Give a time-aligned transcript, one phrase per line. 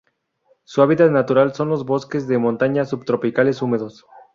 [0.63, 4.03] Su hábitat natural son los bosques de montaña subtropicales húmedos.